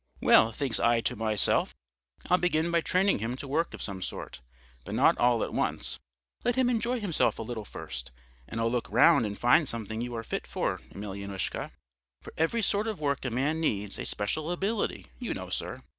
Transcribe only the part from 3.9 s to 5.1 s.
sort, but